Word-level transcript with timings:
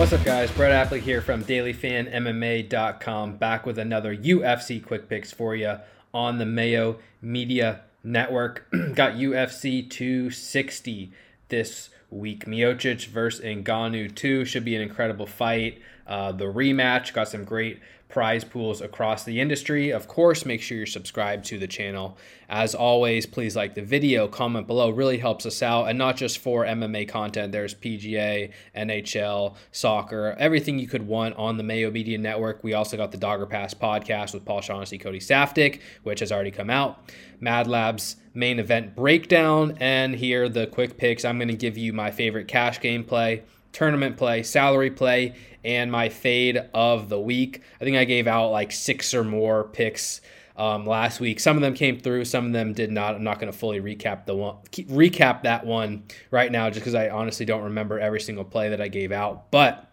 What's 0.00 0.14
up, 0.14 0.24
guys? 0.24 0.50
Brett 0.52 0.88
Appley 0.88 1.02
here 1.02 1.20
from 1.20 1.44
DailyFanMMA.com, 1.44 3.36
back 3.36 3.66
with 3.66 3.78
another 3.78 4.16
UFC 4.16 4.82
quick 4.82 5.10
picks 5.10 5.30
for 5.30 5.54
you 5.54 5.76
on 6.14 6.38
the 6.38 6.46
Mayo 6.46 6.96
Media 7.20 7.82
Network. 8.02 8.66
Got 8.94 9.16
UFC 9.16 9.90
260 9.90 11.12
this 11.50 11.90
week. 12.10 12.46
Miocic 12.46 13.06
versus 13.06 13.44
Ngannou 13.44 14.14
2 14.14 14.44
should 14.44 14.64
be 14.64 14.76
an 14.76 14.82
incredible 14.82 15.26
fight. 15.26 15.80
Uh, 16.06 16.32
the 16.32 16.44
rematch 16.44 17.12
got 17.12 17.28
some 17.28 17.44
great 17.44 17.80
prize 18.10 18.44
pools 18.44 18.80
across 18.80 19.24
the 19.24 19.40
industry. 19.40 19.90
Of 19.90 20.08
course, 20.08 20.44
make 20.44 20.60
sure 20.60 20.76
you're 20.76 20.86
subscribed 20.86 21.44
to 21.46 21.58
the 21.58 21.68
channel. 21.68 22.18
As 22.48 22.74
always, 22.74 23.24
please 23.26 23.54
like 23.54 23.74
the 23.74 23.82
video, 23.82 24.26
comment 24.26 24.66
below, 24.66 24.90
really 24.90 25.18
helps 25.18 25.46
us 25.46 25.62
out. 25.62 25.84
And 25.84 25.96
not 25.96 26.16
just 26.16 26.38
for 26.38 26.64
MMA 26.64 27.08
content, 27.08 27.52
there's 27.52 27.74
PGA, 27.74 28.50
NHL, 28.76 29.54
soccer, 29.70 30.34
everything 30.38 30.78
you 30.78 30.88
could 30.88 31.06
want 31.06 31.36
on 31.36 31.56
the 31.56 31.62
Mayo 31.62 31.90
Media 31.90 32.18
Network. 32.18 32.64
We 32.64 32.74
also 32.74 32.96
got 32.96 33.12
the 33.12 33.18
Dogger 33.18 33.46
Pass 33.46 33.72
podcast 33.72 34.34
with 34.34 34.44
Paul 34.44 34.60
Shaughnessy, 34.60 34.98
Cody 34.98 35.20
Saftik, 35.20 35.80
which 36.02 36.20
has 36.20 36.32
already 36.32 36.50
come 36.50 36.70
out. 36.70 37.08
Mad 37.38 37.68
Labs 37.68 38.16
main 38.34 38.58
event 38.58 38.94
breakdown, 38.94 39.76
and 39.80 40.14
here 40.14 40.48
the 40.48 40.66
quick 40.66 40.96
picks. 40.96 41.24
I'm 41.24 41.38
going 41.38 41.48
to 41.48 41.54
give 41.54 41.76
you 41.76 41.92
my 42.00 42.10
favorite 42.10 42.48
cash 42.48 42.80
game 42.80 43.04
play 43.04 43.42
tournament 43.72 44.16
play, 44.16 44.42
salary 44.42 44.90
play, 44.90 45.34
and 45.64 45.90
my 45.92 46.08
fade 46.08 46.60
of 46.74 47.08
the 47.08 47.20
week. 47.20 47.62
I 47.80 47.84
think 47.84 47.96
I 47.96 48.04
gave 48.04 48.26
out 48.26 48.50
like 48.50 48.72
six 48.72 49.14
or 49.14 49.24
more 49.24 49.64
picks 49.64 50.20
um, 50.56 50.86
last 50.86 51.20
week. 51.20 51.40
Some 51.40 51.56
of 51.56 51.62
them 51.62 51.74
came 51.74 51.98
through, 51.98 52.24
some 52.24 52.46
of 52.46 52.52
them 52.52 52.72
did 52.72 52.90
not. 52.90 53.14
I'm 53.14 53.24
not 53.24 53.38
going 53.38 53.52
to 53.52 53.56
fully 53.56 53.80
recap 53.80 54.26
the 54.26 54.34
one, 54.34 54.56
recap 54.72 55.42
that 55.42 55.64
one 55.64 56.04
right 56.30 56.50
now, 56.50 56.68
just 56.68 56.80
because 56.80 56.94
I 56.94 57.10
honestly 57.10 57.46
don't 57.46 57.64
remember 57.64 57.98
every 57.98 58.20
single 58.20 58.44
play 58.44 58.70
that 58.70 58.80
I 58.80 58.88
gave 58.88 59.12
out. 59.12 59.50
But 59.50 59.86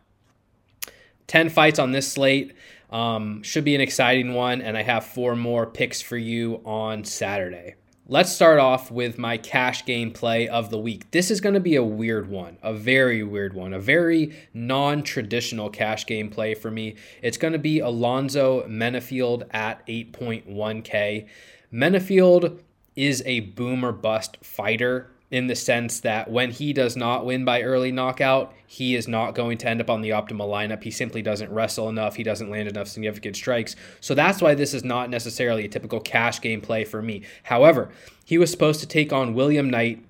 10 1.27 1.49
fights 1.49 1.79
on 1.79 1.91
this 1.91 2.11
slate. 2.11 2.53
Um, 2.89 3.43
should 3.43 3.65
be 3.65 3.75
an 3.75 3.81
exciting 3.81 4.33
one, 4.33 4.61
and 4.61 4.77
I 4.77 4.81
have 4.81 5.05
four 5.05 5.35
more 5.35 5.65
picks 5.65 6.01
for 6.01 6.15
you 6.15 6.61
on 6.63 7.03
Saturday. 7.03 7.75
Let's 8.09 8.31
start 8.31 8.57
off 8.57 8.89
with 8.89 9.17
my 9.17 9.35
cash 9.35 9.83
gameplay 9.83 10.47
of 10.47 10.69
the 10.69 10.77
week. 10.77 11.11
This 11.11 11.29
is 11.29 11.41
going 11.41 11.55
to 11.55 11.59
be 11.59 11.75
a 11.75 11.83
weird 11.83 12.29
one, 12.29 12.57
a 12.63 12.73
very 12.73 13.21
weird 13.21 13.53
one, 13.53 13.73
a 13.73 13.81
very 13.81 14.33
non 14.53 15.03
traditional 15.03 15.69
cash 15.69 16.05
gameplay 16.05 16.57
for 16.57 16.71
me. 16.71 16.95
It's 17.21 17.37
going 17.37 17.51
to 17.51 17.59
be 17.59 17.79
Alonzo 17.79 18.65
Menifield 18.65 19.43
at 19.51 19.85
8.1K. 19.87 21.27
Menifield 21.73 22.61
is 22.95 23.21
a 23.25 23.41
boomer 23.41 23.91
bust 23.91 24.37
fighter 24.41 25.11
in 25.29 25.47
the 25.47 25.55
sense 25.55 25.99
that 25.99 26.31
when 26.31 26.51
he 26.51 26.71
does 26.71 26.95
not 26.95 27.25
win 27.25 27.43
by 27.43 27.61
early 27.61 27.91
knockout, 27.91 28.53
he 28.65 28.95
is 28.95 29.07
not 29.07 29.35
going 29.35 29.57
to 29.57 29.67
end 29.67 29.81
up 29.81 29.89
on 29.89 30.01
the 30.01 30.11
optimal 30.11 30.47
lineup. 30.47 30.83
He 30.83 30.91
simply 30.91 31.21
doesn't 31.21 31.51
wrestle 31.51 31.89
enough. 31.89 32.15
He 32.15 32.23
doesn't 32.23 32.49
land 32.49 32.69
enough 32.69 32.87
significant 32.87 33.35
strikes. 33.35 33.75
So 33.99 34.15
that's 34.15 34.41
why 34.41 34.55
this 34.55 34.73
is 34.73 34.85
not 34.85 35.09
necessarily 35.09 35.65
a 35.65 35.69
typical 35.69 35.99
cash 35.99 36.39
game 36.39 36.61
play 36.61 36.85
for 36.85 37.01
me. 37.01 37.23
However, 37.43 37.89
he 38.23 38.37
was 38.37 38.51
supposed 38.51 38.79
to 38.79 38.87
take 38.87 39.11
on 39.11 39.33
William 39.33 39.69
Knight. 39.69 40.03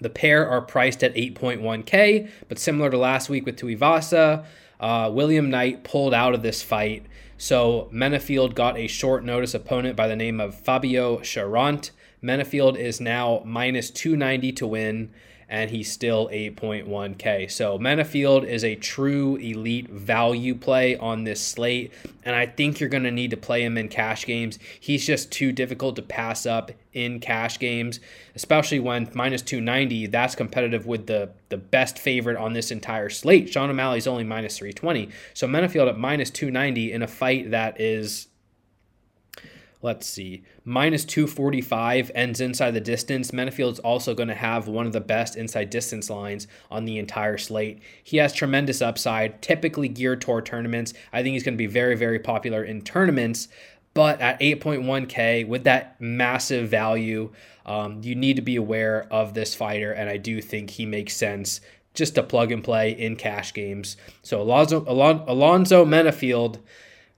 The 0.00 0.10
pair 0.10 0.48
are 0.48 0.62
priced 0.62 1.02
at 1.04 1.14
8.1K, 1.14 2.30
but 2.48 2.58
similar 2.58 2.88
to 2.88 2.96
last 2.96 3.28
week 3.28 3.44
with 3.44 3.56
Tuivasa, 3.56 4.46
uh, 4.80 5.10
William 5.12 5.50
Knight 5.50 5.84
pulled 5.84 6.14
out 6.14 6.34
of 6.34 6.42
this 6.42 6.62
fight. 6.62 7.04
So 7.36 7.88
Menifield 7.92 8.54
got 8.54 8.78
a 8.78 8.86
short 8.86 9.24
notice 9.24 9.54
opponent 9.54 9.96
by 9.96 10.08
the 10.08 10.16
name 10.16 10.40
of 10.40 10.58
Fabio 10.58 11.18
Cherant. 11.18 11.90
Menifield 12.22 12.76
is 12.76 13.00
now 13.00 13.42
minus 13.44 13.90
290 13.90 14.52
to 14.52 14.66
win, 14.66 15.10
and 15.48 15.70
he's 15.70 15.90
still 15.90 16.28
8.1K. 16.28 17.50
So 17.50 17.78
Menifield 17.78 18.46
is 18.46 18.64
a 18.64 18.74
true 18.74 19.36
elite 19.36 19.88
value 19.88 20.54
play 20.54 20.96
on 20.96 21.24
this 21.24 21.40
slate, 21.40 21.92
and 22.24 22.36
I 22.36 22.44
think 22.46 22.80
you're 22.80 22.90
going 22.90 23.04
to 23.04 23.10
need 23.10 23.30
to 23.30 23.36
play 23.36 23.62
him 23.62 23.78
in 23.78 23.88
cash 23.88 24.26
games. 24.26 24.58
He's 24.78 25.06
just 25.06 25.32
too 25.32 25.52
difficult 25.52 25.96
to 25.96 26.02
pass 26.02 26.44
up 26.44 26.70
in 26.92 27.20
cash 27.20 27.58
games, 27.58 28.00
especially 28.34 28.80
when 28.80 29.08
minus 29.14 29.40
290, 29.40 30.08
that's 30.08 30.34
competitive 30.34 30.86
with 30.86 31.06
the, 31.06 31.30
the 31.48 31.56
best 31.56 31.98
favorite 31.98 32.36
on 32.36 32.52
this 32.52 32.70
entire 32.70 33.08
slate. 33.08 33.48
Sean 33.48 33.70
O'Malley's 33.70 34.06
only 34.06 34.24
minus 34.24 34.58
320. 34.58 35.08
So 35.32 35.46
Menifield 35.46 35.88
at 35.88 35.98
minus 35.98 36.30
290 36.30 36.92
in 36.92 37.02
a 37.02 37.08
fight 37.08 37.52
that 37.52 37.80
is 37.80 38.26
let's 39.80 40.06
see, 40.06 40.42
minus 40.64 41.04
245 41.04 42.10
ends 42.14 42.40
inside 42.40 42.72
the 42.72 42.80
distance. 42.80 43.32
Menifield's 43.32 43.78
also 43.78 44.14
going 44.14 44.28
to 44.28 44.34
have 44.34 44.66
one 44.66 44.86
of 44.86 44.92
the 44.92 45.00
best 45.00 45.36
inside 45.36 45.70
distance 45.70 46.10
lines 46.10 46.48
on 46.70 46.84
the 46.84 46.98
entire 46.98 47.38
slate. 47.38 47.80
He 48.02 48.16
has 48.16 48.32
tremendous 48.32 48.82
upside, 48.82 49.40
typically 49.40 49.88
geared 49.88 50.20
toward 50.20 50.46
tournaments. 50.46 50.94
I 51.12 51.22
think 51.22 51.34
he's 51.34 51.44
going 51.44 51.54
to 51.54 51.58
be 51.58 51.66
very, 51.66 51.96
very 51.96 52.18
popular 52.18 52.64
in 52.64 52.82
tournaments. 52.82 53.48
But 53.94 54.20
at 54.20 54.38
8.1K, 54.40 55.46
with 55.48 55.64
that 55.64 56.00
massive 56.00 56.68
value, 56.68 57.32
um, 57.64 58.00
you 58.02 58.14
need 58.14 58.36
to 58.36 58.42
be 58.42 58.56
aware 58.56 59.06
of 59.12 59.34
this 59.34 59.54
fighter. 59.54 59.92
And 59.92 60.08
I 60.10 60.16
do 60.16 60.40
think 60.40 60.70
he 60.70 60.86
makes 60.86 61.16
sense 61.16 61.60
just 61.94 62.14
to 62.16 62.22
plug 62.22 62.52
and 62.52 62.62
play 62.62 62.90
in 62.92 63.16
cash 63.16 63.54
games. 63.54 63.96
So 64.22 64.40
Alonzo, 64.40 64.84
Alonzo 64.86 65.84
Menifield. 65.84 66.58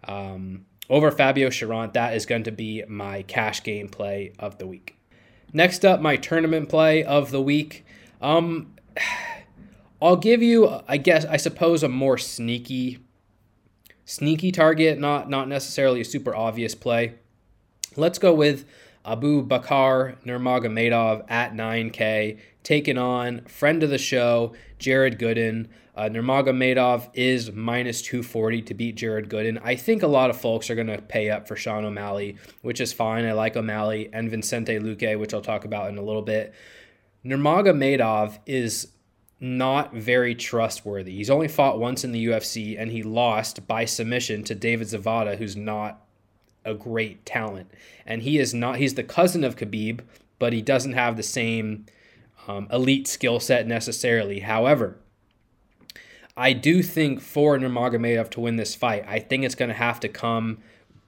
Um, 0.04 0.64
over 0.90 1.10
Fabio 1.10 1.48
Cherant. 1.48 1.94
That 1.94 2.14
is 2.14 2.26
going 2.26 2.42
to 2.42 2.50
be 2.50 2.84
my 2.86 3.22
cash 3.22 3.62
game 3.62 3.88
play 3.88 4.32
of 4.38 4.58
the 4.58 4.66
week. 4.66 4.96
Next 5.52 5.84
up, 5.84 6.00
my 6.00 6.16
tournament 6.16 6.68
play 6.68 7.02
of 7.02 7.30
the 7.30 7.40
week. 7.40 7.86
Um, 8.20 8.74
I'll 10.02 10.16
give 10.16 10.42
you, 10.42 10.80
I 10.88 10.96
guess, 10.96 11.24
I 11.26 11.36
suppose, 11.36 11.82
a 11.82 11.88
more 11.88 12.16
sneaky, 12.16 12.98
sneaky 14.06 14.50
target, 14.50 14.98
not 14.98 15.28
not 15.28 15.46
necessarily 15.46 16.00
a 16.00 16.04
super 16.04 16.34
obvious 16.34 16.74
play. 16.74 17.14
Let's 17.96 18.18
go 18.18 18.32
with 18.32 18.64
Abubakar 19.04 20.16
Nurmagomedov 20.24 21.24
at 21.28 21.54
9K, 21.54 22.38
taking 22.62 22.98
on 22.98 23.42
friend 23.46 23.82
of 23.82 23.90
the 23.90 23.98
show 23.98 24.52
Jared 24.78 25.18
Gooden. 25.18 25.68
Uh, 25.96 26.02
Nurmagomedov 26.02 27.10
is 27.14 27.52
minus 27.52 28.02
240 28.02 28.62
to 28.62 28.74
beat 28.74 28.96
Jared 28.96 29.28
Gooden. 29.28 29.60
I 29.62 29.74
think 29.74 30.02
a 30.02 30.06
lot 30.06 30.30
of 30.30 30.40
folks 30.40 30.70
are 30.70 30.74
going 30.74 30.86
to 30.86 31.02
pay 31.02 31.30
up 31.30 31.48
for 31.48 31.56
Sean 31.56 31.84
O'Malley, 31.84 32.36
which 32.62 32.80
is 32.80 32.92
fine. 32.92 33.24
I 33.24 33.32
like 33.32 33.56
O'Malley 33.56 34.08
and 34.12 34.30
Vincente 34.30 34.78
Luque, 34.78 35.18
which 35.18 35.34
I'll 35.34 35.40
talk 35.40 35.64
about 35.64 35.88
in 35.88 35.98
a 35.98 36.02
little 36.02 36.22
bit. 36.22 36.54
Nurmagomedov 37.24 38.38
is 38.46 38.88
not 39.40 39.94
very 39.94 40.34
trustworthy. 40.34 41.16
He's 41.16 41.30
only 41.30 41.48
fought 41.48 41.78
once 41.78 42.04
in 42.04 42.12
the 42.12 42.26
UFC 42.26 42.78
and 42.78 42.90
he 42.90 43.02
lost 43.02 43.66
by 43.66 43.86
submission 43.86 44.44
to 44.44 44.54
David 44.54 44.88
Zawada, 44.88 45.36
who's 45.36 45.56
not 45.56 46.06
a 46.64 46.74
great 46.74 47.24
talent. 47.24 47.70
And 48.06 48.22
he 48.22 48.38
is 48.38 48.52
not, 48.54 48.76
he's 48.76 48.94
the 48.94 49.02
cousin 49.02 49.44
of 49.44 49.56
Khabib, 49.56 50.00
but 50.38 50.52
he 50.52 50.62
doesn't 50.62 50.92
have 50.92 51.16
the 51.16 51.22
same 51.22 51.86
um, 52.48 52.66
elite 52.72 53.06
skill 53.06 53.40
set 53.40 53.66
necessarily. 53.66 54.40
However, 54.40 54.96
I 56.36 56.52
do 56.52 56.82
think 56.82 57.20
for 57.20 57.58
Nurmagomedov 57.58 58.30
to 58.30 58.40
win 58.40 58.56
this 58.56 58.74
fight, 58.74 59.04
I 59.06 59.18
think 59.18 59.44
it's 59.44 59.54
going 59.54 59.68
to 59.68 59.74
have 59.74 60.00
to 60.00 60.08
come 60.08 60.58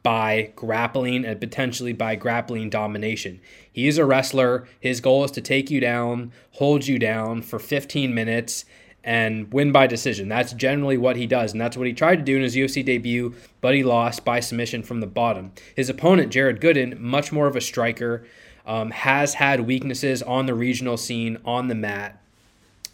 by 0.02 0.52
grappling 0.56 1.24
and 1.24 1.40
potentially 1.40 1.92
by 1.92 2.16
grappling 2.16 2.68
domination. 2.68 3.40
He 3.72 3.86
is 3.86 3.98
a 3.98 4.04
wrestler. 4.04 4.66
His 4.80 5.00
goal 5.00 5.24
is 5.24 5.30
to 5.32 5.40
take 5.40 5.70
you 5.70 5.80
down, 5.80 6.32
hold 6.52 6.86
you 6.86 6.98
down 6.98 7.42
for 7.42 7.58
15 7.58 8.12
minutes, 8.12 8.64
and 9.04 9.52
win 9.52 9.72
by 9.72 9.86
decision. 9.86 10.28
That's 10.28 10.52
generally 10.52 10.96
what 10.96 11.16
he 11.16 11.26
does, 11.26 11.52
and 11.52 11.60
that's 11.60 11.76
what 11.76 11.86
he 11.86 11.92
tried 11.92 12.16
to 12.16 12.22
do 12.22 12.36
in 12.36 12.42
his 12.42 12.56
UFC 12.56 12.84
debut, 12.84 13.34
but 13.60 13.74
he 13.74 13.82
lost 13.82 14.24
by 14.24 14.40
submission 14.40 14.82
from 14.82 15.00
the 15.00 15.06
bottom. 15.06 15.52
His 15.74 15.88
opponent, 15.88 16.32
Jared 16.32 16.60
Gooden, 16.60 16.98
much 16.98 17.32
more 17.32 17.46
of 17.46 17.56
a 17.56 17.60
striker, 17.60 18.24
um, 18.64 18.90
has 18.92 19.34
had 19.34 19.66
weaknesses 19.66 20.22
on 20.22 20.46
the 20.46 20.54
regional 20.54 20.96
scene, 20.96 21.38
on 21.44 21.68
the 21.68 21.74
mat. 21.74 22.21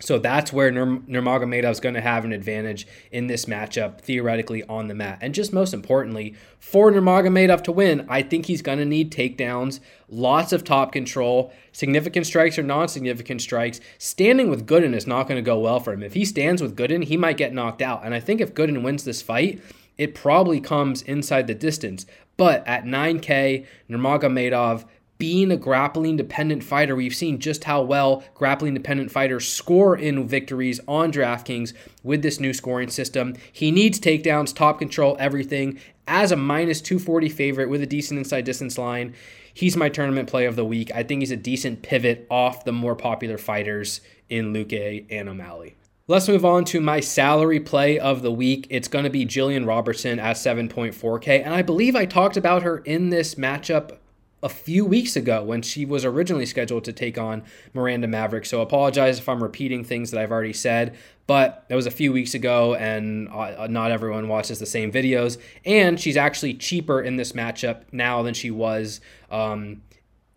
So 0.00 0.18
that's 0.18 0.52
where 0.52 0.70
Nur- 0.70 1.00
Nurmagomedov 1.00 1.70
is 1.70 1.80
going 1.80 1.94
to 1.96 2.00
have 2.00 2.24
an 2.24 2.32
advantage 2.32 2.86
in 3.10 3.26
this 3.26 3.46
matchup, 3.46 4.00
theoretically 4.00 4.62
on 4.64 4.86
the 4.86 4.94
mat. 4.94 5.18
And 5.20 5.34
just 5.34 5.52
most 5.52 5.74
importantly, 5.74 6.36
for 6.60 6.90
Nurmagomedov 6.92 7.62
to 7.64 7.72
win, 7.72 8.06
I 8.08 8.22
think 8.22 8.46
he's 8.46 8.62
going 8.62 8.78
to 8.78 8.84
need 8.84 9.12
takedowns, 9.12 9.80
lots 10.08 10.52
of 10.52 10.62
top 10.62 10.92
control, 10.92 11.52
significant 11.72 12.26
strikes 12.26 12.58
or 12.58 12.62
non-significant 12.62 13.42
strikes. 13.42 13.80
Standing 13.98 14.50
with 14.50 14.66
Gooden 14.66 14.94
is 14.94 15.06
not 15.06 15.26
going 15.26 15.36
to 15.36 15.42
go 15.42 15.58
well 15.58 15.80
for 15.80 15.92
him. 15.92 16.02
If 16.02 16.14
he 16.14 16.24
stands 16.24 16.62
with 16.62 16.76
Gooden, 16.76 17.04
he 17.04 17.16
might 17.16 17.36
get 17.36 17.52
knocked 17.52 17.82
out. 17.82 18.04
And 18.04 18.14
I 18.14 18.20
think 18.20 18.40
if 18.40 18.54
Gooden 18.54 18.82
wins 18.82 19.02
this 19.02 19.20
fight, 19.20 19.60
it 19.96 20.14
probably 20.14 20.60
comes 20.60 21.02
inside 21.02 21.48
the 21.48 21.54
distance. 21.54 22.06
But 22.36 22.64
at 22.68 22.84
9K, 22.84 23.66
Nurmagomedov 23.90 24.84
being 25.18 25.50
a 25.50 25.56
grappling 25.56 26.16
dependent 26.16 26.62
fighter, 26.62 26.94
we've 26.94 27.14
seen 27.14 27.40
just 27.40 27.64
how 27.64 27.82
well 27.82 28.22
grappling 28.34 28.74
dependent 28.74 29.10
fighters 29.10 29.48
score 29.48 29.96
in 29.96 30.26
victories 30.26 30.80
on 30.86 31.12
DraftKings 31.12 31.74
with 32.04 32.22
this 32.22 32.38
new 32.40 32.54
scoring 32.54 32.88
system. 32.88 33.34
He 33.52 33.70
needs 33.70 34.00
takedowns, 34.00 34.54
top 34.54 34.78
control, 34.78 35.16
everything. 35.18 35.78
As 36.06 36.32
a 36.32 36.36
minus 36.36 36.80
240 36.80 37.28
favorite 37.28 37.68
with 37.68 37.82
a 37.82 37.86
decent 37.86 38.18
inside 38.18 38.44
distance 38.44 38.78
line, 38.78 39.14
he's 39.52 39.76
my 39.76 39.88
tournament 39.88 40.28
play 40.28 40.46
of 40.46 40.56
the 40.56 40.64
week. 40.64 40.90
I 40.94 41.02
think 41.02 41.20
he's 41.20 41.32
a 41.32 41.36
decent 41.36 41.82
pivot 41.82 42.26
off 42.30 42.64
the 42.64 42.72
more 42.72 42.94
popular 42.94 43.38
fighters 43.38 44.00
in 44.28 44.54
Luque 44.54 45.04
and 45.10 45.28
O'Malley. 45.28 45.74
Let's 46.06 46.28
move 46.28 46.46
on 46.46 46.64
to 46.66 46.80
my 46.80 47.00
salary 47.00 47.60
play 47.60 47.98
of 47.98 48.22
the 48.22 48.32
week. 48.32 48.66
It's 48.70 48.88
going 48.88 49.04
to 49.04 49.10
be 49.10 49.26
Jillian 49.26 49.66
Robertson 49.66 50.18
at 50.18 50.36
7.4K. 50.36 51.44
And 51.44 51.52
I 51.52 51.60
believe 51.60 51.94
I 51.94 52.06
talked 52.06 52.38
about 52.38 52.62
her 52.62 52.78
in 52.78 53.10
this 53.10 53.34
matchup 53.34 53.98
a 54.42 54.48
few 54.48 54.84
weeks 54.84 55.16
ago 55.16 55.42
when 55.42 55.62
she 55.62 55.84
was 55.84 56.04
originally 56.04 56.46
scheduled 56.46 56.84
to 56.84 56.92
take 56.92 57.18
on 57.18 57.42
Miranda 57.74 58.06
Maverick. 58.06 58.46
So 58.46 58.60
apologize 58.60 59.18
if 59.18 59.28
I'm 59.28 59.42
repeating 59.42 59.82
things 59.82 60.10
that 60.10 60.20
I've 60.20 60.30
already 60.30 60.52
said, 60.52 60.96
but 61.26 61.64
it 61.68 61.74
was 61.74 61.86
a 61.86 61.90
few 61.90 62.12
weeks 62.12 62.34
ago 62.34 62.74
and 62.74 63.28
uh, 63.28 63.66
not 63.68 63.90
everyone 63.90 64.28
watches 64.28 64.58
the 64.58 64.66
same 64.66 64.92
videos. 64.92 65.38
And 65.64 65.98
she's 65.98 66.16
actually 66.16 66.54
cheaper 66.54 67.00
in 67.00 67.16
this 67.16 67.32
matchup 67.32 67.82
now 67.90 68.22
than 68.22 68.34
she 68.34 68.50
was 68.50 69.00
um, 69.30 69.82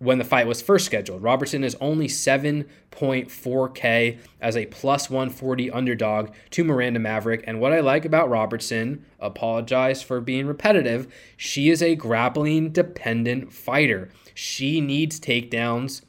when 0.01 0.18
the 0.18 0.24
fight 0.24 0.48
was 0.48 0.63
first 0.63 0.88
scheduled. 0.88 1.21
Robertson 1.21 1.63
is 1.63 1.77
only 1.80 2.07
7.4K 2.07 4.18
as 4.42 4.57
a 4.57 4.65
plus 4.65 5.12
140 5.12 5.69
underdog 5.69 6.31
to 6.50 6.63
Miranda 6.63 7.00
Maverick. 7.00 7.44
And 7.45 7.59
what 7.59 7.71
I 7.71 7.81
like 7.81 8.03
about 8.03 8.27
Robertson, 8.27 9.06
apologize 9.19 10.01
for 10.01 10.19
being 10.19 10.48
repetitive, 10.48 11.13
she 11.38 11.69
is 11.69 11.83
a 11.83 11.94
grappling 11.94 12.71
dependent 12.71 13.53
fighter. 13.53 14.09
She 14.33 14.81
needs 14.81 15.19
takedowns, 15.19 16.01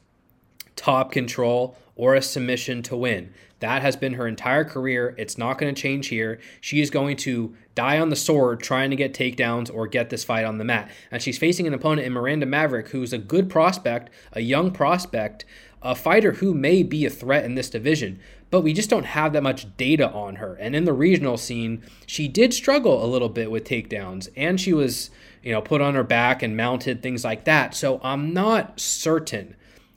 top 0.75 1.11
control, 1.11 1.77
or 1.95 2.15
a 2.15 2.21
submission 2.23 2.81
to 2.81 2.97
win. 2.97 3.31
That 3.63 3.81
has 3.81 3.95
been 3.95 4.15
her 4.15 4.27
entire 4.27 4.65
career. 4.65 5.15
It's 5.17 5.37
not 5.37 5.57
going 5.57 5.73
to 5.73 5.81
change 5.81 6.07
here. 6.07 6.37
She 6.59 6.81
is 6.81 6.89
going 6.89 7.15
to 7.17 7.55
die 7.75 7.97
on 7.97 8.09
the 8.09 8.15
sword 8.17 8.59
trying 8.59 8.89
to 8.89 8.97
get 8.97 9.13
takedowns 9.13 9.73
or 9.73 9.87
get 9.87 10.09
this 10.09 10.25
fight 10.25 10.43
on 10.43 10.57
the 10.57 10.65
mat. 10.65 10.91
And 11.09 11.21
she's 11.21 11.37
facing 11.37 11.65
an 11.65 11.73
opponent 11.73 12.05
in 12.05 12.11
Miranda 12.11 12.45
Maverick, 12.45 12.89
who's 12.89 13.13
a 13.13 13.17
good 13.17 13.49
prospect, 13.49 14.09
a 14.33 14.41
young 14.41 14.71
prospect, 14.71 15.45
a 15.81 15.95
fighter 15.95 16.33
who 16.33 16.53
may 16.53 16.83
be 16.83 17.05
a 17.05 17.09
threat 17.09 17.45
in 17.45 17.55
this 17.55 17.69
division. 17.69 18.19
But 18.49 18.63
we 18.63 18.73
just 18.73 18.89
don't 18.89 19.05
have 19.05 19.31
that 19.31 19.43
much 19.43 19.77
data 19.77 20.11
on 20.11 20.35
her. 20.35 20.55
And 20.55 20.75
in 20.75 20.83
the 20.83 20.91
regional 20.91 21.37
scene, 21.37 21.83
she 22.05 22.27
did 22.27 22.53
struggle 22.53 23.01
a 23.01 23.07
little 23.07 23.29
bit 23.29 23.49
with 23.49 23.63
takedowns, 23.63 24.27
and 24.35 24.59
she 24.59 24.73
was, 24.73 25.09
you 25.41 25.53
know, 25.53 25.61
put 25.61 25.79
on 25.79 25.95
her 25.95 26.03
back 26.03 26.43
and 26.43 26.57
mounted, 26.57 27.01
things 27.01 27.23
like 27.23 27.45
that. 27.45 27.75
So 27.75 28.01
I'm 28.03 28.33
not 28.33 28.81
certain 28.81 29.55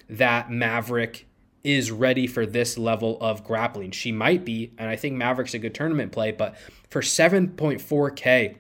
that 0.09 0.53
Maverick 0.53 1.26
is 1.67 1.91
ready 1.91 2.29
for 2.29 2.47
this 2.47 2.79
level 2.79 3.19
of 3.21 3.43
grappling. 3.43 3.91
She 3.91 4.13
might 4.13 4.45
be, 4.45 4.73
and 4.79 4.89
I 4.89 4.95
think 4.95 5.17
Maverick's 5.17 5.53
a 5.53 5.59
good 5.59 5.75
tournament 5.75 6.13
play, 6.13 6.31
but 6.31 6.57
for 6.89 7.03
7.4K, 7.03 8.55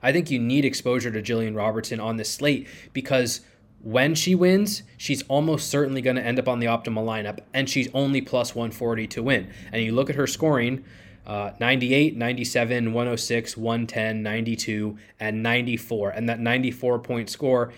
I 0.00 0.12
think 0.12 0.30
you 0.30 0.38
need 0.38 0.64
exposure 0.64 1.10
to 1.10 1.20
Jillian 1.20 1.56
Robertson 1.56 1.98
on 1.98 2.18
this 2.18 2.30
slate 2.32 2.68
because 2.92 3.40
when 3.82 4.14
she 4.14 4.36
wins, 4.36 4.84
she's 4.96 5.22
almost 5.22 5.68
certainly 5.68 6.00
going 6.00 6.14
to 6.14 6.24
end 6.24 6.38
up 6.38 6.46
on 6.46 6.60
the 6.60 6.66
optimal 6.66 7.04
lineup, 7.04 7.40
and 7.52 7.68
she's 7.68 7.88
only 7.94 8.20
plus 8.20 8.54
140 8.54 9.08
to 9.08 9.22
win. 9.24 9.50
And 9.72 9.82
you 9.82 9.92
look 9.92 10.08
at 10.08 10.14
her 10.14 10.28
scoring 10.28 10.84
uh, 11.26 11.52
98, 11.58 12.16
97, 12.16 12.92
106, 12.92 13.56
110, 13.56 14.22
92, 14.22 14.98
and 15.18 15.42
94. 15.42 16.10
And 16.10 16.28
that 16.28 16.38
94 16.38 16.98
point 17.00 17.28
score 17.28 17.72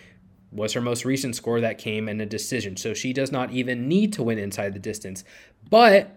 was 0.52 0.74
her 0.74 0.80
most 0.80 1.04
recent 1.04 1.34
score 1.34 1.60
that 1.60 1.78
came 1.78 2.08
in 2.08 2.20
a 2.20 2.26
decision. 2.26 2.76
So 2.76 2.94
she 2.94 3.12
does 3.12 3.32
not 3.32 3.50
even 3.52 3.88
need 3.88 4.12
to 4.14 4.22
win 4.22 4.38
inside 4.38 4.74
the 4.74 4.78
distance. 4.78 5.24
But 5.70 6.16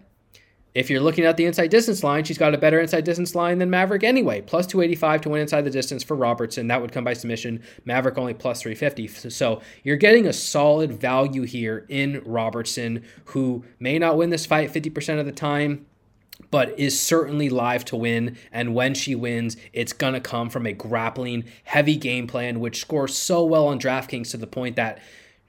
if 0.73 0.89
you're 0.89 0.99
looking 0.99 1.23
at 1.23 1.37
the 1.37 1.45
inside 1.45 1.69
distance 1.69 2.03
line, 2.03 2.25
she's 2.25 2.37
got 2.37 2.53
a 2.53 2.57
better 2.57 2.81
inside 2.81 3.05
distance 3.05 3.33
line 3.33 3.59
than 3.59 3.69
Maverick 3.69 4.03
anyway. 4.03 4.41
Plus 4.41 4.67
285 4.67 5.21
to 5.21 5.29
win 5.29 5.41
inside 5.41 5.61
the 5.61 5.69
distance 5.69 6.03
for 6.03 6.17
Robertson. 6.17 6.67
That 6.67 6.81
would 6.81 6.91
come 6.91 7.05
by 7.05 7.13
submission. 7.13 7.63
Maverick 7.85 8.17
only 8.17 8.33
plus 8.33 8.61
350. 8.61 9.29
So 9.29 9.61
you're 9.83 9.95
getting 9.95 10.27
a 10.27 10.33
solid 10.33 10.91
value 10.91 11.43
here 11.43 11.85
in 11.87 12.21
Robertson, 12.25 13.05
who 13.25 13.63
may 13.79 13.97
not 13.97 14.17
win 14.17 14.31
this 14.31 14.45
fight 14.45 14.73
50% 14.73 15.19
of 15.19 15.25
the 15.25 15.31
time 15.31 15.85
but 16.51 16.77
is 16.79 16.99
certainly 16.99 17.49
live 17.49 17.85
to 17.85 17.95
win. 17.95 18.37
And 18.51 18.75
when 18.75 18.93
she 18.93 19.15
wins, 19.15 19.57
it's 19.73 19.93
going 19.93 20.13
to 20.13 20.19
come 20.19 20.49
from 20.49 20.65
a 20.65 20.73
grappling, 20.73 21.45
heavy 21.63 21.95
game 21.95 22.27
plan, 22.27 22.59
which 22.59 22.81
scores 22.81 23.15
so 23.15 23.43
well 23.43 23.67
on 23.67 23.79
DraftKings 23.79 24.31
to 24.31 24.37
the 24.37 24.47
point 24.47 24.75
that 24.75 24.99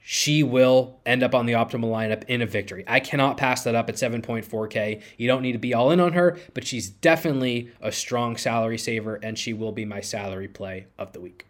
she 0.09 0.41
will 0.41 1.01
end 1.05 1.21
up 1.21 1.35
on 1.35 1.45
the 1.45 1.51
optimal 1.51 1.91
lineup 1.91 2.23
in 2.29 2.41
a 2.41 2.45
victory. 2.45 2.85
I 2.87 3.01
cannot 3.01 3.35
pass 3.35 3.65
that 3.65 3.75
up 3.75 3.89
at 3.89 3.95
7.4K. 3.95 5.01
You 5.17 5.27
don't 5.27 5.41
need 5.41 5.51
to 5.51 5.57
be 5.57 5.73
all 5.73 5.91
in 5.91 5.99
on 5.99 6.13
her, 6.13 6.37
but 6.53 6.65
she's 6.65 6.87
definitely 6.87 7.71
a 7.81 7.91
strong 7.91 8.37
salary 8.37 8.77
saver, 8.77 9.15
and 9.15 9.37
she 9.37 9.51
will 9.51 9.73
be 9.73 9.83
my 9.83 9.99
salary 9.99 10.47
play 10.47 10.87
of 10.97 11.11
the 11.11 11.19
week. 11.19 11.45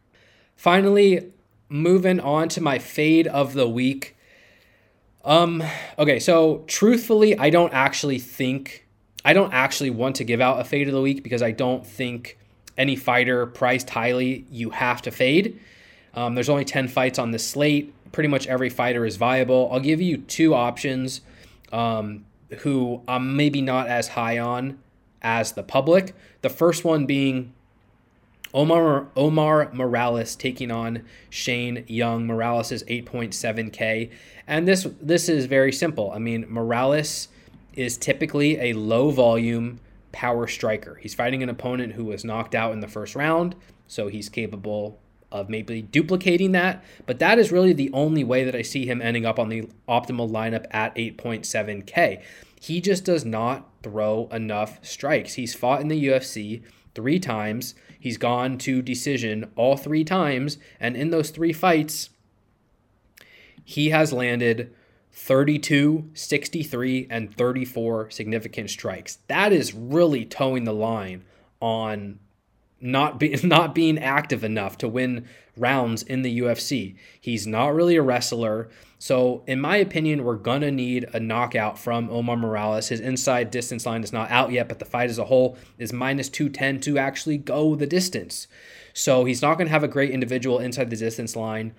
Finally, 0.55 1.31
moving 1.69 2.19
on 2.19 2.49
to 2.49 2.59
my 2.59 2.79
fade 2.79 3.27
of 3.27 3.53
the 3.53 3.69
week. 3.69 4.17
Um, 5.23 5.61
okay, 5.99 6.17
so 6.17 6.63
truthfully, 6.65 7.37
I 7.37 7.51
don't 7.51 7.73
actually 7.73 8.17
think 8.17 8.86
I 9.27 9.33
don't 9.33 9.53
actually 9.53 9.89
want 9.89 10.15
to 10.15 10.23
give 10.23 10.39
out 10.39 10.61
a 10.61 10.63
fade 10.63 10.87
of 10.87 10.93
the 10.93 11.01
week 11.01 11.21
because 11.21 11.41
I 11.41 11.51
don't 11.51 11.85
think 11.85 12.37
any 12.77 12.95
fighter 12.95 13.45
priced 13.45 13.89
highly 13.89 14.45
you 14.49 14.69
have 14.69 15.01
to 15.01 15.11
fade. 15.11 15.59
Um, 16.13 16.33
there's 16.33 16.47
only 16.47 16.63
10 16.63 16.87
fights 16.87 17.19
on 17.19 17.31
the 17.31 17.37
slate. 17.37 17.93
Pretty 18.13 18.29
much 18.29 18.47
every 18.47 18.69
fighter 18.69 19.05
is 19.05 19.17
viable. 19.17 19.67
I'll 19.69 19.81
give 19.81 19.99
you 19.99 20.19
two 20.19 20.53
options 20.53 21.19
um, 21.73 22.23
who 22.59 23.01
I'm 23.05 23.35
maybe 23.35 23.61
not 23.61 23.89
as 23.89 24.07
high 24.07 24.39
on 24.39 24.79
as 25.21 25.51
the 25.51 25.63
public. 25.63 26.15
The 26.41 26.49
first 26.49 26.85
one 26.85 27.05
being 27.05 27.53
Omar 28.53 29.07
Omar 29.17 29.73
Morales 29.73 30.37
taking 30.37 30.71
on 30.71 31.03
Shane 31.29 31.83
Young. 31.87 32.27
Morales 32.27 32.71
is 32.71 32.85
8.7k, 32.85 34.09
and 34.47 34.65
this 34.65 34.87
this 35.01 35.27
is 35.27 35.47
very 35.47 35.73
simple. 35.73 36.13
I 36.13 36.17
mean, 36.17 36.45
Morales 36.47 37.27
is 37.77 37.97
typically 37.97 38.59
a 38.59 38.73
low 38.73 39.11
volume 39.11 39.79
power 40.11 40.47
striker. 40.47 40.95
He's 40.95 41.13
fighting 41.13 41.43
an 41.43 41.49
opponent 41.49 41.93
who 41.93 42.05
was 42.05 42.25
knocked 42.25 42.55
out 42.55 42.73
in 42.73 42.79
the 42.79 42.87
first 42.87 43.15
round, 43.15 43.55
so 43.87 44.07
he's 44.07 44.29
capable 44.29 44.99
of 45.31 45.49
maybe 45.49 45.81
duplicating 45.81 46.53
that. 46.53 46.83
But 47.05 47.19
that 47.19 47.37
is 47.37 47.51
really 47.51 47.73
the 47.73 47.91
only 47.93 48.23
way 48.23 48.43
that 48.43 48.55
I 48.55 48.61
see 48.63 48.85
him 48.85 49.01
ending 49.01 49.25
up 49.25 49.37
on 49.37 49.49
the 49.49 49.69
optimal 49.87 50.29
lineup 50.29 50.65
at 50.71 50.95
8.7K. 50.95 52.21
He 52.59 52.81
just 52.81 53.05
does 53.05 53.23
not 53.23 53.69
throw 53.83 54.27
enough 54.31 54.79
strikes. 54.81 55.35
He's 55.35 55.53
fought 55.53 55.81
in 55.81 55.89
the 55.89 56.07
UFC 56.07 56.63
three 56.95 57.19
times. 57.19 57.75
He's 57.99 58.17
gone 58.17 58.57
to 58.59 58.81
decision 58.81 59.51
all 59.55 59.77
three 59.77 60.03
times. 60.03 60.57
And 60.79 60.95
in 60.95 61.11
those 61.11 61.29
three 61.29 61.53
fights, 61.53 62.09
he 63.63 63.89
has 63.89 64.11
landed 64.13 64.73
32, 65.17 66.11
63, 66.13 67.07
and 67.09 67.35
34 67.35 68.11
significant 68.11 68.69
strikes. 68.69 69.17
That 69.27 69.51
is 69.51 69.73
really 69.73 70.25
toeing 70.25 70.63
the 70.63 70.73
line 70.73 71.25
on 71.59 72.19
not 72.79 73.19
be, 73.19 73.35
not 73.43 73.73
being 73.73 73.97
active 73.97 74.43
enough 74.43 74.77
to 74.77 74.87
win 74.87 75.27
rounds 75.57 76.03
in 76.03 76.21
the 76.21 76.39
UFC. 76.39 76.95
He's 77.19 77.47
not 77.47 77.73
really 77.73 77.95
a 77.95 78.01
wrestler. 78.03 78.69
So, 78.99 79.43
in 79.47 79.59
my 79.59 79.77
opinion, 79.77 80.23
we're 80.23 80.35
going 80.35 80.61
to 80.61 80.71
need 80.71 81.07
a 81.11 81.19
knockout 81.19 81.79
from 81.79 82.09
Omar 82.11 82.37
Morales. 82.37 82.89
His 82.89 82.99
inside 82.99 83.49
distance 83.49 83.87
line 83.87 84.03
is 84.03 84.13
not 84.13 84.29
out 84.29 84.51
yet, 84.51 84.69
but 84.69 84.77
the 84.77 84.85
fight 84.85 85.09
as 85.09 85.17
a 85.17 85.25
whole 85.25 85.57
is 85.79 85.91
minus 85.91 86.29
210 86.29 86.79
to 86.81 86.99
actually 86.99 87.39
go 87.39 87.75
the 87.75 87.87
distance. 87.87 88.47
So, 88.93 89.25
he's 89.25 89.41
not 89.41 89.55
going 89.55 89.67
to 89.67 89.73
have 89.73 89.83
a 89.83 89.87
great 89.87 90.11
individual 90.11 90.59
inside 90.59 90.91
the 90.91 90.95
distance 90.95 91.35
line 91.35 91.73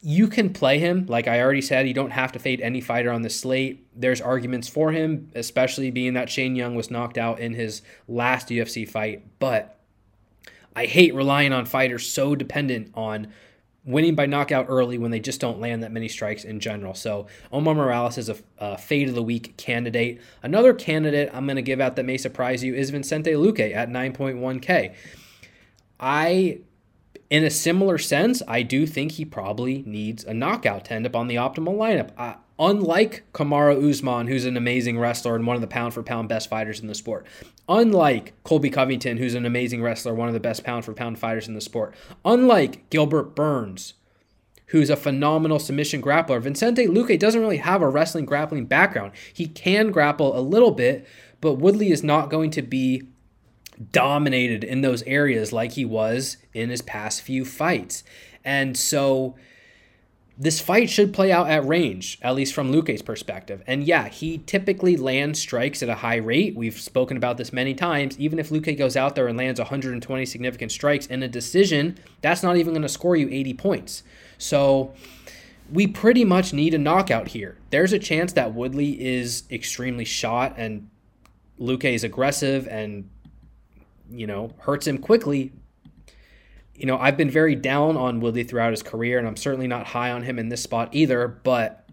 you 0.00 0.28
can 0.28 0.52
play 0.52 0.78
him. 0.78 1.06
Like 1.06 1.26
I 1.26 1.40
already 1.40 1.60
said, 1.60 1.88
you 1.88 1.94
don't 1.94 2.10
have 2.10 2.32
to 2.32 2.38
fade 2.38 2.60
any 2.60 2.80
fighter 2.80 3.10
on 3.10 3.22
the 3.22 3.30
slate. 3.30 3.86
There's 3.94 4.20
arguments 4.20 4.68
for 4.68 4.92
him, 4.92 5.30
especially 5.34 5.90
being 5.90 6.14
that 6.14 6.30
Shane 6.30 6.54
Young 6.54 6.74
was 6.74 6.90
knocked 6.90 7.18
out 7.18 7.40
in 7.40 7.54
his 7.54 7.82
last 8.06 8.48
UFC 8.48 8.88
fight. 8.88 9.24
But 9.38 9.78
I 10.76 10.86
hate 10.86 11.14
relying 11.14 11.52
on 11.52 11.66
fighters 11.66 12.08
so 12.08 12.36
dependent 12.36 12.92
on 12.94 13.32
winning 13.84 14.14
by 14.14 14.26
knockout 14.26 14.66
early 14.68 14.98
when 14.98 15.10
they 15.10 15.18
just 15.18 15.40
don't 15.40 15.60
land 15.60 15.82
that 15.82 15.90
many 15.90 16.08
strikes 16.08 16.44
in 16.44 16.60
general. 16.60 16.94
So 16.94 17.26
Omar 17.50 17.74
Morales 17.74 18.18
is 18.18 18.28
a, 18.28 18.36
a 18.58 18.78
fade 18.78 19.08
of 19.08 19.14
the 19.14 19.22
week 19.22 19.56
candidate. 19.56 20.20
Another 20.42 20.74
candidate 20.74 21.30
I'm 21.32 21.46
going 21.46 21.56
to 21.56 21.62
give 21.62 21.80
out 21.80 21.96
that 21.96 22.04
may 22.04 22.18
surprise 22.18 22.62
you 22.62 22.74
is 22.74 22.90
Vincente 22.90 23.32
Luque 23.32 23.74
at 23.74 23.88
9.1K. 23.88 24.94
I 25.98 26.58
in 27.30 27.44
a 27.44 27.50
similar 27.50 27.98
sense, 27.98 28.42
I 28.48 28.62
do 28.62 28.86
think 28.86 29.12
he 29.12 29.24
probably 29.24 29.82
needs 29.86 30.24
a 30.24 30.32
knockout 30.32 30.86
to 30.86 30.94
end 30.94 31.06
up 31.06 31.14
on 31.14 31.28
the 31.28 31.36
optimal 31.36 31.76
lineup. 31.76 32.10
Uh, 32.16 32.34
unlike 32.58 33.24
Kamaru 33.32 33.88
Usman, 33.90 34.26
who's 34.28 34.46
an 34.46 34.56
amazing 34.56 34.98
wrestler 34.98 35.36
and 35.36 35.46
one 35.46 35.56
of 35.56 35.60
the 35.60 35.68
pound 35.68 35.94
for 35.94 36.02
pound 36.02 36.28
best 36.28 36.48
fighters 36.48 36.80
in 36.80 36.86
the 36.86 36.94
sport. 36.94 37.26
Unlike 37.68 38.32
Colby 38.44 38.70
Covington, 38.70 39.18
who's 39.18 39.34
an 39.34 39.44
amazing 39.44 39.82
wrestler, 39.82 40.14
one 40.14 40.28
of 40.28 40.34
the 40.34 40.40
best 40.40 40.64
pound 40.64 40.84
for 40.84 40.94
pound 40.94 41.18
fighters 41.18 41.48
in 41.48 41.54
the 41.54 41.60
sport. 41.60 41.94
Unlike 42.24 42.88
Gilbert 42.88 43.34
Burns, 43.34 43.94
who's 44.68 44.90
a 44.90 44.96
phenomenal 44.96 45.58
submission 45.58 46.00
grappler. 46.02 46.40
Vincente 46.40 46.86
Luque 46.86 47.18
doesn't 47.18 47.40
really 47.40 47.58
have 47.58 47.82
a 47.82 47.88
wrestling 47.88 48.24
grappling 48.24 48.66
background. 48.66 49.12
He 49.32 49.46
can 49.46 49.90
grapple 49.90 50.38
a 50.38 50.40
little 50.40 50.70
bit, 50.70 51.06
but 51.40 51.54
Woodley 51.54 51.90
is 51.90 52.02
not 52.02 52.30
going 52.30 52.50
to 52.52 52.62
be 52.62 53.08
dominated 53.92 54.64
in 54.64 54.80
those 54.80 55.02
areas 55.04 55.52
like 55.52 55.72
he 55.72 55.84
was 55.84 56.36
in 56.52 56.70
his 56.70 56.82
past 56.82 57.22
few 57.22 57.44
fights. 57.44 58.04
And 58.44 58.76
so 58.76 59.36
this 60.40 60.60
fight 60.60 60.88
should 60.88 61.12
play 61.12 61.32
out 61.32 61.50
at 61.50 61.66
range, 61.66 62.18
at 62.22 62.34
least 62.34 62.54
from 62.54 62.70
Luque's 62.70 63.02
perspective. 63.02 63.60
And 63.66 63.82
yeah, 63.82 64.08
he 64.08 64.38
typically 64.38 64.96
lands 64.96 65.40
strikes 65.40 65.82
at 65.82 65.88
a 65.88 65.96
high 65.96 66.16
rate. 66.16 66.54
We've 66.54 66.78
spoken 66.78 67.16
about 67.16 67.38
this 67.38 67.52
many 67.52 67.74
times. 67.74 68.18
Even 68.20 68.38
if 68.38 68.50
Luque 68.50 68.78
goes 68.78 68.96
out 68.96 69.16
there 69.16 69.26
and 69.26 69.36
lands 69.36 69.58
120 69.58 70.26
significant 70.26 70.70
strikes 70.70 71.06
in 71.06 71.24
a 71.24 71.28
decision, 71.28 71.98
that's 72.20 72.44
not 72.44 72.56
even 72.56 72.72
going 72.72 72.82
to 72.82 72.88
score 72.88 73.16
you 73.16 73.28
80 73.28 73.54
points. 73.54 74.04
So 74.38 74.94
we 75.72 75.88
pretty 75.88 76.24
much 76.24 76.52
need 76.52 76.72
a 76.72 76.78
knockout 76.78 77.28
here. 77.28 77.58
There's 77.70 77.92
a 77.92 77.98
chance 77.98 78.32
that 78.34 78.54
Woodley 78.54 79.00
is 79.04 79.42
extremely 79.50 80.04
shot 80.04 80.54
and 80.56 80.88
Luque 81.60 81.92
is 81.92 82.04
aggressive 82.04 82.68
and, 82.68 83.10
you 84.10 84.26
know, 84.26 84.52
hurts 84.58 84.86
him 84.86 84.98
quickly, 84.98 85.52
you 86.78 86.86
know, 86.86 86.96
I've 86.96 87.16
been 87.16 87.30
very 87.30 87.56
down 87.56 87.96
on 87.96 88.20
Woodley 88.20 88.44
throughout 88.44 88.70
his 88.70 88.84
career, 88.84 89.18
and 89.18 89.26
I'm 89.26 89.36
certainly 89.36 89.66
not 89.66 89.88
high 89.88 90.12
on 90.12 90.22
him 90.22 90.38
in 90.38 90.48
this 90.48 90.62
spot 90.62 90.90
either. 90.92 91.26
But 91.26 91.88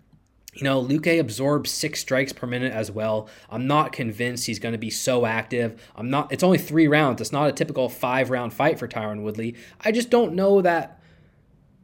you 0.53 0.63
know, 0.63 0.81
Luque 0.81 1.19
absorbs 1.19 1.71
six 1.71 1.99
strikes 1.99 2.31
per 2.31 2.47
minute 2.47 2.71
as 2.71 2.91
well. 2.91 3.27
I'm 3.49 3.67
not 3.67 3.91
convinced 3.91 4.45
he's 4.45 4.59
going 4.59 4.73
to 4.73 4.79
be 4.79 4.91
so 4.91 5.25
active. 5.25 5.81
I'm 5.95 6.09
not. 6.09 6.31
It's 6.31 6.43
only 6.43 6.59
three 6.59 6.87
rounds. 6.87 7.19
It's 7.19 7.31
not 7.31 7.49
a 7.49 7.51
typical 7.51 7.89
five 7.89 8.29
round 8.29 8.53
fight 8.53 8.77
for 8.77 8.87
Tyron 8.87 9.23
Woodley. 9.23 9.55
I 9.81 9.91
just 9.91 10.11
don't 10.11 10.35
know 10.35 10.61
that 10.61 11.01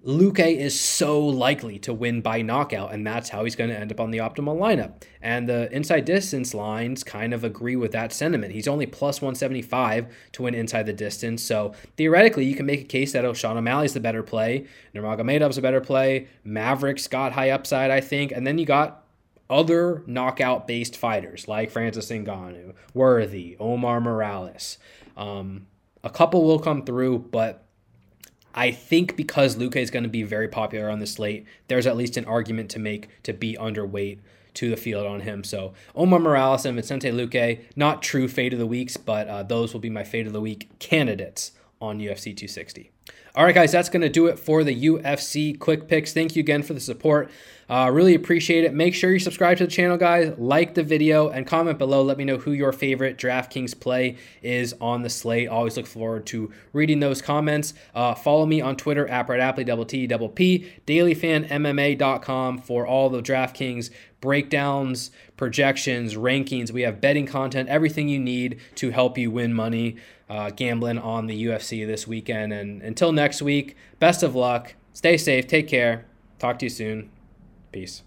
Luque 0.04 0.58
is 0.58 0.80
so 0.80 1.20
likely 1.24 1.78
to 1.78 1.94
win 1.94 2.22
by 2.22 2.42
knockout, 2.42 2.92
and 2.92 3.06
that's 3.06 3.30
how 3.30 3.44
he's 3.44 3.56
going 3.56 3.70
to 3.70 3.78
end 3.78 3.92
up 3.92 4.00
on 4.00 4.10
the 4.10 4.18
optimal 4.18 4.58
lineup. 4.58 5.04
And 5.22 5.48
the 5.48 5.72
inside 5.72 6.06
distance 6.06 6.56
lines 6.56 7.04
kind 7.04 7.36
of 7.36 7.44
agree 7.44 7.76
with 7.76 7.92
that 7.92 8.12
sentiment. 8.12 8.54
He's 8.54 8.68
only 8.68 8.88
plus 8.88 9.22
175 9.22 10.08
to 10.32 10.42
win 10.42 10.56
inside 10.56 10.88
the 10.88 10.94
distance. 10.94 11.44
So 11.44 11.74
theoretically, 11.98 12.46
you 12.46 12.56
can 12.56 12.66
make 12.66 12.82
a 12.82 12.86
case 12.86 13.12
that 13.14 13.38
Sean 13.38 13.58
O'Malley's 13.58 13.94
the 13.94 14.00
better 14.00 14.24
play, 14.24 14.66
Nurmagomedov's 14.96 15.60
a 15.60 15.62
better 15.62 15.82
play, 15.82 16.28
Mavericks 16.44 17.08
got 17.08 17.34
high 17.34 17.52
upside, 17.52 17.92
I 17.92 18.02
think, 18.02 18.32
and 18.32 18.48
then 18.48 18.58
you 18.58 18.66
got 18.66 19.06
other 19.52 20.04
knockout 20.08 20.66
based 20.66 20.98
fighters 20.98 21.48
like 21.48 21.70
Francis 21.70 22.10
Ngannou, 22.10 22.74
Worthy, 22.96 23.56
Omar 23.60 24.02
Morales. 24.02 24.80
Um, 25.16 25.68
a 26.04 26.10
couple 26.10 26.44
will 26.44 26.58
come 26.58 26.86
through, 26.86 27.20
but 27.20 27.68
I 28.54 28.72
think 28.72 29.16
because 29.16 29.56
Luque 29.56 29.78
is 29.78 29.92
going 29.92 30.04
to 30.04 30.10
be 30.10 30.24
very 30.24 30.48
popular 30.48 30.90
on 30.90 31.00
the 31.00 31.08
slate, 31.08 31.46
there's 31.68 31.88
at 31.88 31.98
least 31.98 32.18
an 32.18 32.26
argument 32.26 32.70
to 32.72 32.80
make 32.80 33.10
to 33.24 33.34
be 33.34 33.58
underweight 33.60 34.20
to 34.56 34.70
the 34.70 34.78
field 34.78 35.08
on 35.08 35.22
him. 35.22 35.44
So 35.44 35.74
Omar 35.96 36.20
Morales 36.20 36.66
and 36.66 36.76
Vicente 36.76 37.10
Luque, 37.10 37.62
not 37.76 38.02
true 38.02 38.28
fade 38.28 38.54
of 38.54 38.60
the 38.60 38.66
weeks, 38.66 38.98
but 38.98 39.28
uh, 39.28 39.44
those 39.44 39.74
will 39.74 39.80
be 39.80 39.90
my 39.90 40.04
fade 40.04 40.28
of 40.28 40.34
the 40.34 40.42
week 40.42 40.70
candidates 40.80 41.52
on 41.82 42.00
UFC 42.00 42.36
260. 42.36 42.92
All 43.34 43.46
right, 43.46 43.56
guys, 43.56 43.72
that's 43.72 43.88
going 43.88 44.02
to 44.02 44.10
do 44.10 44.28
it 44.28 44.38
for 44.38 44.62
the 44.66 44.86
UFC 44.88 45.58
quick 45.58 45.88
picks. 45.88 46.12
Thank 46.12 46.36
you 46.36 46.42
again 46.42 46.64
for 46.64 46.74
the 46.74 46.82
support. 46.82 47.32
Uh, 47.70 47.90
really 47.90 48.14
appreciate 48.14 48.66
it. 48.66 48.74
Make 48.74 48.94
sure 48.94 49.10
you 49.10 49.20
subscribe 49.20 49.58
to 49.60 49.66
the 49.66 49.72
channel, 49.72 49.96
guys. 49.96 50.34
Like 50.38 50.74
the 50.74 50.84
video 50.84 51.30
and 51.30 51.48
comment 51.48 51.78
below. 51.78 52.02
Let 52.02 52.18
me 52.18 52.26
know 52.26 52.38
who 52.38 52.52
your 52.52 52.74
favorite 52.74 53.18
DraftKings 53.18 53.80
play 53.80 54.18
is 54.42 54.76
on 54.82 55.04
the 55.04 55.10
slate. 55.10 55.48
Always 55.48 55.78
look 55.78 55.88
forward 55.88 56.26
to 56.26 56.52
reading 56.74 57.00
those 57.00 57.22
comments. 57.22 57.74
Uh, 57.96 58.14
follow 58.14 58.46
me 58.46 58.60
on 58.60 58.76
Twitter 58.76 59.08
at 59.08 59.28
Brett 59.28 59.40
Appley, 59.40 59.66
double 59.66 59.86
T, 59.86 60.06
double 60.06 60.28
P, 60.28 60.70
dailyfanmma.com 60.86 62.58
for 62.58 62.86
all 62.86 63.10
the 63.10 63.22
DraftKings 63.22 63.92
breakdowns, 64.20 65.10
projections, 65.36 66.16
rankings. 66.16 66.72
We 66.72 66.82
have 66.82 67.02
betting 67.02 67.26
content, 67.26 67.70
everything 67.70 68.08
you 68.08 68.20
need 68.20 68.60
to 68.76 68.92
help 68.92 69.18
you 69.18 69.32
win 69.32 69.54
money 69.54 69.98
uh, 70.32 70.50
gambling 70.50 70.98
on 70.98 71.28
the 71.28 71.46
UFC 71.46 71.86
this 71.86 72.08
weekend. 72.08 72.54
And 72.54 72.82
until 72.92 73.14
next 73.14 73.42
week, 73.42 73.78
best 74.00 74.22
of 74.22 74.36
luck. 74.36 74.76
Stay 74.92 75.16
safe. 75.16 75.48
Take 75.48 75.70
care. 75.70 76.04
Talk 76.40 76.60
to 76.60 76.66
you 76.66 76.70
soon. 76.70 77.10
Peace. 77.72 78.04